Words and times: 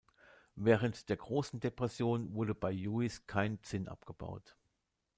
Während 0.55 1.09
der 1.09 1.17
großen 1.17 1.59
Depression 1.59 2.33
wurde 2.33 2.55
bei 2.55 2.73
Uis 2.89 3.27
kein 3.27 3.61
Zinn 3.61 3.87
abgebaut. 3.87 4.57